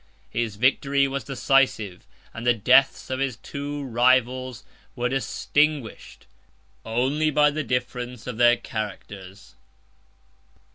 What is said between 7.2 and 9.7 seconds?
by the difference of their characters.